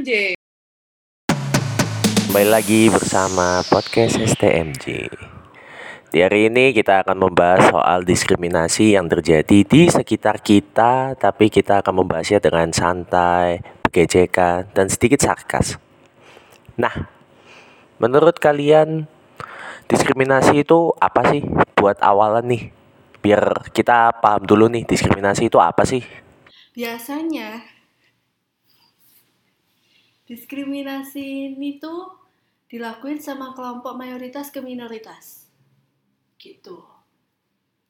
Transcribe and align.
STMJ. 0.00 0.32
Kembali 2.24 2.48
lagi 2.48 2.88
bersama 2.88 3.60
podcast 3.68 4.16
STMJ. 4.16 5.12
Di 6.08 6.24
hari 6.24 6.48
ini 6.48 6.72
kita 6.72 7.04
akan 7.04 7.28
membahas 7.28 7.68
soal 7.68 8.08
diskriminasi 8.08 8.96
yang 8.96 9.12
terjadi 9.12 9.60
di 9.60 9.92
sekitar 9.92 10.40
kita, 10.40 11.20
tapi 11.20 11.52
kita 11.52 11.84
akan 11.84 12.00
membahasnya 12.00 12.40
dengan 12.40 12.72
santai, 12.72 13.60
bergejekan, 13.84 14.72
dan 14.72 14.88
sedikit 14.88 15.20
sarkas. 15.20 15.76
Nah, 16.80 17.04
menurut 18.00 18.40
kalian 18.40 19.04
diskriminasi 19.84 20.64
itu 20.64 20.96
apa 20.96 21.28
sih 21.28 21.44
buat 21.76 22.00
awalan 22.00 22.48
nih? 22.48 22.62
Biar 23.20 23.68
kita 23.76 24.16
paham 24.16 24.48
dulu 24.48 24.64
nih 24.72 24.88
diskriminasi 24.88 25.52
itu 25.52 25.60
apa 25.60 25.84
sih? 25.84 26.00
biasanya 26.70 27.79
diskriminasi 30.30 31.50
ini 31.50 31.82
tuh 31.82 32.14
dilakuin 32.70 33.18
sama 33.18 33.50
kelompok 33.50 33.98
mayoritas 33.98 34.54
ke 34.54 34.62
minoritas 34.62 35.50
gitu 36.38 36.86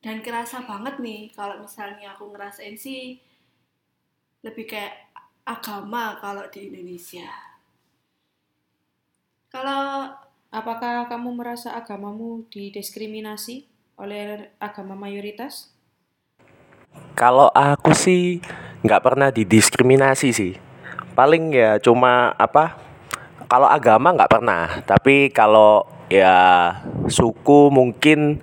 dan 0.01 0.25
kerasa 0.25 0.65
banget 0.65 0.97
nih 1.05 1.29
kalau 1.37 1.61
misalnya 1.61 2.16
aku 2.16 2.33
ngerasain 2.33 2.80
sih 2.80 3.21
lebih 4.41 4.65
kayak 4.65 5.13
agama 5.45 6.16
kalau 6.16 6.49
di 6.49 6.73
Indonesia 6.73 7.29
kalau 9.52 10.16
Apakah 10.51 11.07
kamu 11.07 11.38
merasa 11.38 11.79
agamamu 11.79 12.43
didiskriminasi 12.51 13.71
oleh 13.95 14.51
agama 14.59 14.99
mayoritas? 14.99 15.71
Kalau 17.15 17.55
aku 17.55 17.95
sih 17.95 18.43
nggak 18.83 18.99
pernah 18.99 19.30
didiskriminasi 19.30 20.29
sih. 20.35 20.70
Paling 21.15 21.53
ya 21.53 21.77
cuma 21.83 22.33
apa? 22.39 22.79
Kalau 23.51 23.67
agama 23.67 24.15
nggak 24.15 24.31
pernah. 24.31 24.83
Tapi 24.87 25.35
kalau 25.35 25.87
ya 26.11 26.75
suku 27.11 27.71
mungkin 27.71 28.43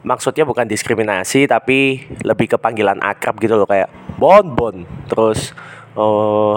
maksudnya 0.00 0.48
bukan 0.48 0.64
diskriminasi 0.64 1.44
tapi 1.44 2.08
lebih 2.24 2.54
ke 2.54 2.56
panggilan 2.56 2.96
akrab 3.04 3.36
gitu 3.36 3.58
loh 3.58 3.68
kayak 3.68 3.90
Bon 4.18 4.44
Bon. 4.44 4.76
Terus 5.06 5.54
eh 5.94 6.54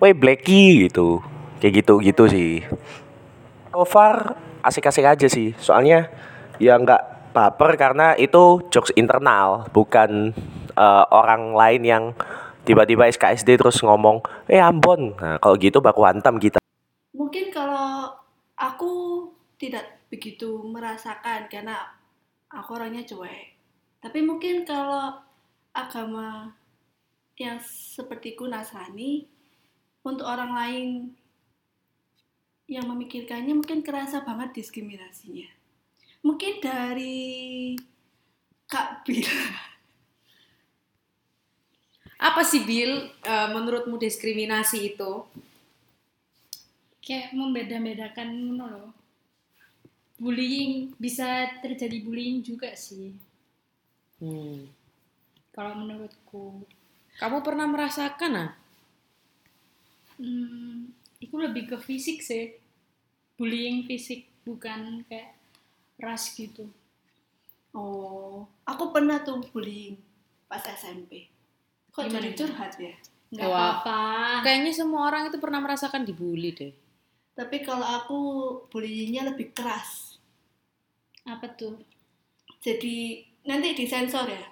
Woi 0.00 0.12
Blacky 0.12 0.88
gitu. 0.88 1.20
Kayak 1.60 1.84
gitu 1.84 1.94
gitu 2.02 2.24
sih. 2.28 2.52
So 3.72 3.84
far 3.88 4.36
asik-asik 4.64 5.04
aja 5.04 5.26
sih. 5.28 5.52
Soalnya 5.60 6.08
ya 6.56 6.78
nggak 6.80 7.34
baper 7.34 7.74
karena 7.74 8.14
itu 8.14 8.62
jokes 8.70 8.94
internal, 8.94 9.66
bukan 9.74 10.30
eh, 10.78 11.04
orang 11.10 11.52
lain 11.52 11.82
yang 11.82 12.04
tiba-tiba 12.64 13.06
SKSD 13.06 13.60
terus 13.60 13.78
ngomong, 13.84 14.24
eh 14.48 14.58
Ambon. 14.58 15.14
Nah, 15.20 15.36
kalau 15.38 15.54
gitu 15.60 15.78
baku 15.84 16.02
hantam 16.04 16.40
kita. 16.40 16.58
mungkin 17.14 17.46
kalau 17.54 18.10
aku 18.58 18.90
tidak 19.54 20.02
begitu 20.10 20.62
merasakan 20.66 21.46
karena 21.50 21.78
aku 22.50 22.78
orangnya 22.78 23.02
cuek 23.06 23.54
tapi 23.98 24.22
mungkin 24.22 24.62
kalau 24.62 25.18
agama 25.74 26.54
yang 27.34 27.58
sepertiku 27.62 28.46
Nasrani 28.46 29.26
untuk 30.06 30.26
orang 30.28 30.52
lain 30.54 30.88
yang 32.70 32.86
memikirkannya 32.86 33.58
mungkin 33.58 33.82
kerasa 33.82 34.22
banget 34.22 34.54
diskriminasinya 34.54 35.50
mungkin 36.22 36.62
dari 36.62 37.74
Kak 38.70 39.02
Bil 39.02 39.26
Apa 42.24 42.40
sih 42.40 42.64
Bill 42.64 42.92
eh, 43.22 43.48
menurutmu 43.52 43.96
diskriminasi 44.00 44.96
itu? 44.96 45.12
kayak 47.04 47.36
membeda-bedakan 47.36 48.28
ngono 48.32 48.64
loh. 48.64 48.90
Bullying 50.16 50.96
bisa 50.96 51.52
terjadi 51.60 52.00
bullying 52.00 52.40
juga 52.40 52.72
sih 52.72 53.12
Hmm. 54.22 54.64
kalau 55.52 55.74
menurutku. 55.84 56.64
Kamu 57.20 57.44
pernah 57.44 57.68
merasakan 57.68 58.32
ah? 58.40 58.50
Hmm, 60.16 60.88
itu 61.20 61.34
lebih 61.36 61.68
ke 61.68 61.76
fisik 61.76 62.24
sih. 62.24 62.56
Bullying 63.36 63.84
fisik 63.84 64.24
bukan 64.48 65.04
kayak 65.04 65.36
ras 66.00 66.32
gitu. 66.32 66.64
oh 67.74 68.46
aku 68.64 68.94
pernah 68.94 69.18
tuh 69.20 69.42
bullying 69.50 69.98
pas 70.46 70.62
SMP 70.62 71.26
kok 71.94 72.02
Gimana? 72.02 72.18
jadi 72.18 72.30
curhat 72.34 72.72
ya 72.76 72.94
Wah. 73.40 73.82
apa-apa. 73.82 73.98
Kayaknya 74.42 74.72
semua 74.72 75.06
orang 75.08 75.26
itu 75.26 75.38
pernah 75.38 75.58
merasakan 75.58 76.02
dibully 76.02 76.50
deh. 76.50 76.74
tapi 77.34 77.62
kalau 77.62 77.82
aku 77.82 78.18
bullyingnya 78.68 79.26
lebih 79.26 79.50
keras 79.50 80.18
Apa 81.24 81.50
tuh? 81.50 81.78
jadi 82.60 83.22
nanti 83.42 83.74
disensor 83.74 84.26
ya 84.26 84.44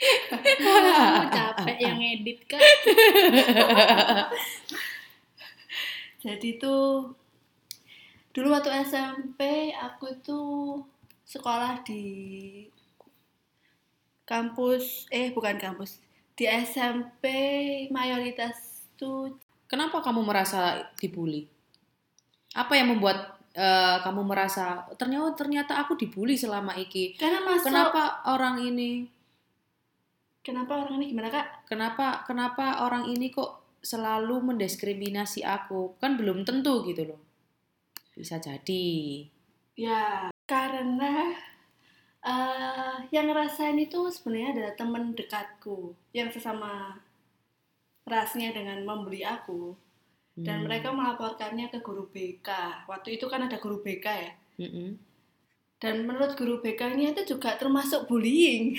Kamu 0.00 1.26
capek 1.28 1.76
yang 1.78 1.98
edit 2.00 2.38
kan? 2.46 2.62
jadi 6.20 6.48
tuh 6.56 7.12
dulu 8.30 8.48
waktu 8.50 8.70
SMP 8.82 9.40
aku 9.72 10.14
tuh 10.20 10.84
sekolah 11.24 11.82
di 11.82 12.04
kampus 14.30 15.10
eh 15.10 15.34
bukan 15.34 15.58
kampus 15.58 15.98
di 16.38 16.46
SMP 16.46 17.26
mayoritas 17.90 18.86
tuh 18.94 19.34
Kenapa 19.66 20.02
kamu 20.02 20.26
merasa 20.26 20.82
dibully? 20.98 21.46
Apa 22.58 22.74
yang 22.74 22.90
membuat 22.90 23.38
eh, 23.54 23.96
kamu 24.02 24.26
merasa 24.26 24.82
ternyata 24.98 25.30
ternyata 25.38 25.72
aku 25.78 25.94
dibully 25.94 26.34
selama 26.34 26.74
iki? 26.74 27.14
karena 27.14 27.38
masuk 27.42 27.70
Kenapa 27.70 28.22
orang 28.26 28.62
ini? 28.62 29.06
kenapa 30.40 30.72
orang 30.82 30.98
ini 30.98 31.12
gimana 31.12 31.28
kak 31.30 31.46
Kenapa 31.68 32.26
kenapa 32.26 32.82
orang 32.82 33.06
ini 33.06 33.30
kok 33.30 33.78
selalu 33.78 34.52
mendiskriminasi 34.52 35.46
aku? 35.46 35.94
Kan 36.02 36.18
belum 36.20 36.42
tentu 36.44 36.82
gitu 36.84 37.14
loh. 37.14 37.20
Bisa 38.12 38.36
jadi. 38.42 39.24
Ya, 39.78 40.28
karena 40.44 41.32
eh 42.20 42.96
yang 43.10 43.32
ngerasain 43.32 43.80
itu 43.80 44.12
sebenarnya 44.12 44.52
adalah 44.52 44.72
teman 44.76 45.16
dekatku 45.16 45.96
yang 46.12 46.28
sesama 46.28 47.00
rasnya 48.04 48.52
dengan 48.52 48.84
membeli 48.84 49.24
aku 49.24 49.72
dan 50.36 50.62
Hmm. 50.62 50.66
mereka 50.68 50.88
melaporkannya 50.92 51.68
ke 51.68 51.80
guru 51.80 52.08
BK. 52.08 52.48
Waktu 52.88 53.16
itu 53.20 53.28
kan 53.28 53.44
ada 53.44 53.56
guru 53.60 53.80
BK 53.80 54.06
ya. 54.08 54.32
Mm-mm. 54.60 54.96
Dan 55.80 56.04
menurut 56.04 56.36
guru 56.36 56.60
BK-nya 56.60 57.16
itu 57.16 57.36
juga 57.36 57.56
termasuk 57.56 58.04
bullying. 58.04 58.76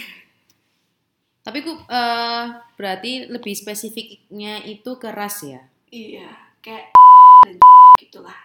Tapi 1.41 1.65
ku 1.65 1.73
eh, 1.73 2.45
berarti 2.77 3.25
lebih 3.25 3.57
spesifiknya 3.57 4.61
itu 4.61 4.91
ke 5.01 5.09
ras 5.09 5.41
ya. 5.41 5.61
iya, 5.89 6.29
kayak 6.61 6.93
dan 7.45 7.57
gitulah. 8.01 8.37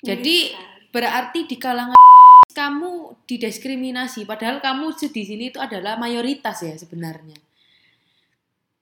Jadi, 0.00 0.36
Miris 0.52 0.52
sekali. 0.52 0.92
Berarti 0.92 1.38
di 1.44 1.56
kalangan 1.56 1.96
kamu 2.56 3.20
didiskriminasi 3.28 4.24
padahal 4.24 4.64
kamu 4.64 4.96
di 4.96 5.22
sini 5.28 5.52
itu 5.52 5.60
adalah 5.60 6.00
mayoritas 6.00 6.64
ya 6.64 6.72
sebenarnya. 6.72 7.36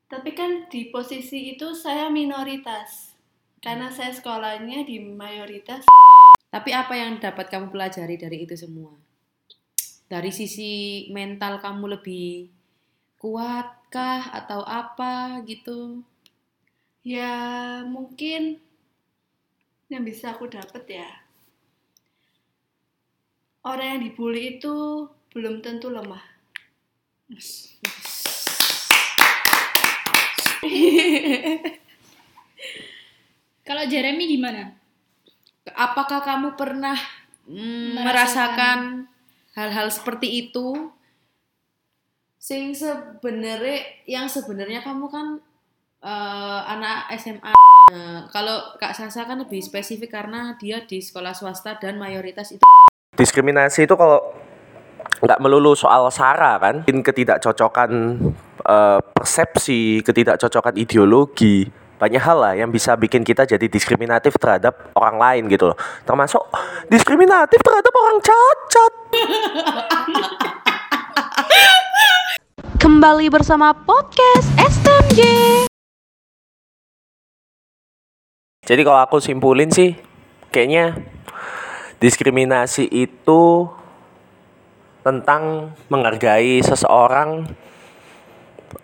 tapi 0.07 0.31
kan 0.31 0.71
di 0.71 0.95
posisi 0.95 1.59
itu 1.59 1.75
saya 1.75 2.07
minoritas. 2.07 3.11
Karena 3.59 3.89
saya 3.89 4.13
sekolahnya 4.13 4.85
di 4.85 5.01
mayoritas 5.01 5.89
Tapi 6.53 6.71
apa 6.71 6.95
yang 6.95 7.19
dapat 7.19 7.51
kamu 7.51 7.73
pelajari 7.73 8.15
dari 8.15 8.47
itu 8.47 8.55
semua? 8.55 8.95
Dari 10.07 10.31
sisi 10.31 11.09
mental 11.11 11.59
kamu 11.59 11.99
lebih 11.99 12.47
kuatkah 13.19 14.31
atau 14.31 14.63
apa 14.63 15.43
gitu? 15.49 16.05
Ya 17.03 17.35
mungkin 17.89 18.63
yang 19.91 20.07
bisa 20.07 20.37
aku 20.37 20.47
dapat 20.47 20.85
ya 20.87 21.24
orang 23.65 23.97
yang 23.97 24.01
dibully 24.05 24.61
itu 24.61 25.09
belum 25.33 25.65
tentu 25.65 25.89
lemah. 25.89 26.21
Kalau 33.65 33.85
Jeremy 33.89 34.29
gimana? 34.29 34.77
Apakah 35.73 36.21
kamu 36.21 36.53
pernah 36.61 37.01
mm, 37.49 38.05
Merasakan. 38.05 39.09
hal-hal 39.57 39.89
seperti 39.89 40.45
itu? 40.45 40.93
Sing 42.37 42.77
sebenarnya 42.77 43.81
yang 44.05 44.29
sebenarnya 44.29 44.85
kamu 44.85 45.09
kan 45.09 45.41
eh, 46.05 46.61
anak 46.69 47.09
SMA. 47.17 47.57
Eh, 47.95 48.21
kalau 48.29 48.77
Kak 48.77 48.93
Sasa 48.93 49.25
kan 49.25 49.41
lebih 49.41 49.65
spesifik 49.65 50.13
karena 50.13 50.53
dia 50.61 50.85
di 50.85 51.01
sekolah 51.01 51.33
swasta 51.33 51.81
dan 51.81 51.97
mayoritas 51.97 52.53
itu 52.53 52.65
Diskriminasi 53.15 53.87
itu 53.87 53.95
kalau 53.95 54.35
nggak 55.23 55.39
melulu 55.39 55.79
soal 55.79 56.11
sara 56.11 56.59
kan, 56.59 56.83
mungkin 56.83 57.07
ketidakcocokan 57.07 57.91
eh, 58.67 58.99
persepsi, 59.15 60.03
ketidakcocokan 60.03 60.75
ideologi, 60.75 61.71
banyak 61.95 62.19
hal 62.19 62.39
lah 62.43 62.59
yang 62.59 62.75
bisa 62.75 62.99
bikin 62.99 63.23
kita 63.23 63.47
jadi 63.47 63.71
diskriminatif 63.71 64.35
terhadap 64.35 64.91
orang 64.99 65.23
lain 65.23 65.47
gitu 65.47 65.71
loh. 65.71 65.79
Termasuk 66.03 66.43
diskriminatif 66.91 67.63
terhadap 67.63 67.95
orang 67.95 68.19
cacat. 68.19 68.93
Kembali 72.83 73.31
bersama 73.31 73.71
podcast 73.73 74.51
STMJ. 74.59 75.21
Jadi 78.65 78.81
kalau 78.83 79.01
aku 79.01 79.21
simpulin 79.23 79.71
sih, 79.71 79.95
kayaknya 80.51 80.99
diskriminasi 82.05 82.85
itu 82.93 83.65
tentang 85.01 85.73
menghargai 85.89 86.61
seseorang 86.61 87.49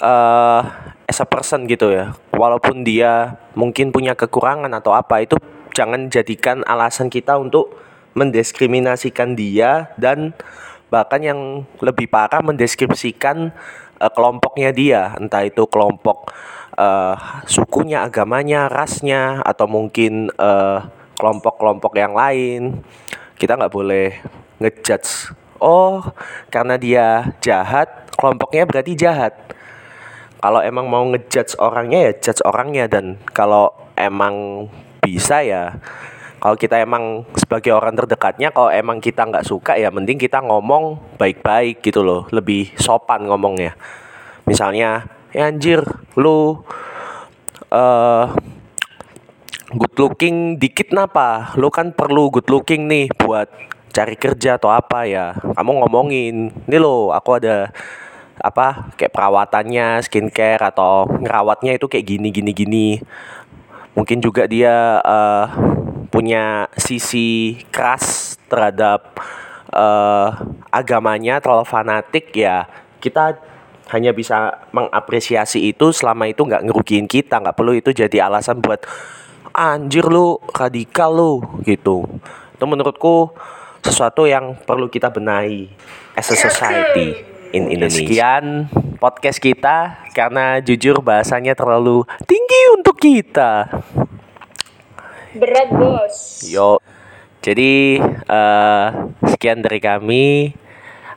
eh 0.00 0.62
as 1.04 1.18
a 1.20 1.26
person 1.28 1.68
gitu 1.68 1.92
ya. 1.92 2.16
Walaupun 2.32 2.80
dia 2.80 3.36
mungkin 3.52 3.92
punya 3.92 4.16
kekurangan 4.16 4.72
atau 4.72 4.96
apa 4.96 5.20
itu 5.20 5.36
jangan 5.76 6.08
jadikan 6.08 6.64
alasan 6.64 7.12
kita 7.12 7.36
untuk 7.36 7.76
mendiskriminasikan 8.16 9.36
dia 9.36 9.92
dan 10.00 10.32
bahkan 10.88 11.20
yang 11.22 11.40
lebih 11.78 12.08
parah 12.08 12.40
mendeskripsikan 12.40 13.52
eh, 14.00 14.12
kelompoknya 14.16 14.70
dia, 14.72 15.12
entah 15.20 15.44
itu 15.44 15.66
kelompok 15.68 16.32
eh, 16.78 17.14
sukunya, 17.44 18.06
agamanya, 18.06 18.66
rasnya 18.70 19.44
atau 19.44 19.66
mungkin 19.68 20.32
eh, 20.34 20.80
kelompok-kelompok 21.20 21.92
yang 22.00 22.16
lain. 22.16 22.80
Kita 23.36 23.60
nggak 23.60 23.72
boleh 23.72 24.16
ngejudge. 24.56 25.36
Oh, 25.60 26.00
karena 26.48 26.80
dia 26.80 27.36
jahat, 27.44 28.08
kelompoknya 28.16 28.64
berarti 28.64 28.96
jahat 28.96 29.36
kalau 30.40 30.64
emang 30.64 30.88
mau 30.88 31.04
ngejudge 31.04 31.60
orangnya 31.60 32.08
ya 32.08 32.12
judge 32.16 32.42
orangnya 32.48 32.88
dan 32.88 33.20
kalau 33.36 33.68
emang 33.92 34.66
bisa 35.04 35.44
ya 35.44 35.76
kalau 36.40 36.56
kita 36.56 36.80
emang 36.80 37.28
sebagai 37.36 37.76
orang 37.76 37.92
terdekatnya 37.92 38.48
kalau 38.48 38.72
emang 38.72 39.04
kita 39.04 39.28
nggak 39.28 39.44
suka 39.44 39.76
ya 39.76 39.92
mending 39.92 40.16
kita 40.16 40.40
ngomong 40.40 40.96
baik-baik 41.20 41.84
gitu 41.84 42.00
loh 42.00 42.24
lebih 42.32 42.72
sopan 42.80 43.28
ngomongnya 43.28 43.76
misalnya 44.48 45.04
ya 45.36 45.52
anjir 45.52 45.84
lu 46.16 46.64
eh 47.68 48.24
good 49.74 49.94
looking 49.98 50.58
dikit 50.58 50.90
napa? 50.90 51.54
Lu 51.54 51.70
kan 51.70 51.94
perlu 51.94 52.30
good 52.30 52.50
looking 52.50 52.90
nih 52.90 53.06
buat 53.14 53.46
cari 53.90 54.16
kerja 54.18 54.58
atau 54.58 54.70
apa 54.70 55.06
ya. 55.06 55.34
Kamu 55.34 55.86
ngomongin 55.86 56.50
ini 56.50 56.78
loh 56.78 57.14
aku 57.14 57.38
ada 57.38 57.70
apa 58.40 58.96
kayak 58.96 59.12
perawatannya 59.12 60.00
skincare 60.00 60.64
atau 60.64 61.04
ngerawatnya 61.06 61.76
itu 61.76 61.86
kayak 61.86 62.06
gini 62.06 62.28
gini 62.34 62.50
gini. 62.54 62.88
Mungkin 63.94 64.18
juga 64.22 64.46
dia 64.50 64.98
eh, 65.02 65.46
punya 66.10 66.66
sisi 66.74 67.58
keras 67.70 68.38
terhadap 68.50 69.18
eh, 69.70 70.28
agamanya 70.74 71.38
terlalu 71.38 71.66
fanatik 71.66 72.34
ya. 72.34 72.66
Kita 72.98 73.38
hanya 73.90 74.14
bisa 74.14 74.62
mengapresiasi 74.70 75.74
itu 75.74 75.90
selama 75.90 76.30
itu 76.30 76.46
nggak 76.46 76.62
ngerugiin 76.62 77.10
kita 77.10 77.42
nggak 77.42 77.58
perlu 77.58 77.74
itu 77.74 77.90
jadi 77.90 78.30
alasan 78.30 78.62
buat 78.62 78.86
anjir 79.54 80.06
lu 80.06 80.38
radikal 80.54 81.10
lu 81.10 81.34
gitu 81.66 82.06
itu 82.60 82.64
menurutku 82.68 83.32
sesuatu 83.80 84.28
yang 84.28 84.52
perlu 84.68 84.92
kita 84.92 85.08
benahi 85.08 85.72
as 86.12 86.28
a 86.28 86.36
society 86.36 87.16
in 87.56 87.72
Indonesia. 87.72 88.04
Sekian 88.04 88.68
podcast 89.00 89.40
kita 89.40 90.04
karena 90.12 90.60
jujur 90.60 91.00
bahasanya 91.00 91.56
terlalu 91.56 92.04
tinggi 92.28 92.62
untuk 92.76 92.96
kita. 93.00 93.66
Berat 95.34 95.68
bos. 95.72 96.44
Yo. 96.46 96.78
Jadi 97.40 97.96
eh, 98.04 98.86
sekian 99.24 99.64
dari 99.64 99.80
kami. 99.80 100.52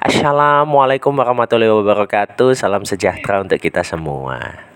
Assalamualaikum 0.03 1.15
warahmatullahi 1.15 1.71
wabarakatuh. 1.71 2.55
Salam 2.55 2.83
sejahtera 2.83 3.43
untuk 3.43 3.59
kita 3.59 3.83
semua. 3.83 4.72